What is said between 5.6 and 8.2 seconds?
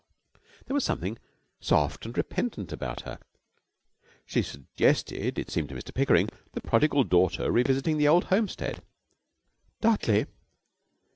to Mr Pickering, the prodigal daughter revisiting the